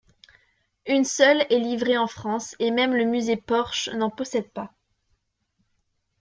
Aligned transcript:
Une 0.87 1.03
seule 1.03 1.45
est 1.51 1.59
livrée 1.59 1.95
en 1.95 2.07
France 2.07 2.55
et 2.57 2.71
même 2.71 2.95
le 2.95 3.05
musée 3.05 3.37
Porsche 3.37 3.91
n'en 3.93 4.09
possède 4.09 4.49
pas. 4.49 4.73